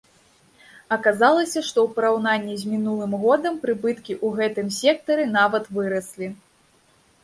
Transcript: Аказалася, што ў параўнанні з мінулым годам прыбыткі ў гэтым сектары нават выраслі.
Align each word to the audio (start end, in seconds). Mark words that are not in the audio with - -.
Аказалася, 0.95 1.59
што 1.67 1.77
ў 1.83 1.87
параўнанні 1.99 2.55
з 2.63 2.73
мінулым 2.73 3.11
годам 3.27 3.63
прыбыткі 3.69 4.13
ў 4.25 4.43
гэтым 4.43 4.77
сектары 4.83 5.31
нават 5.39 5.75
выраслі. 5.81 6.37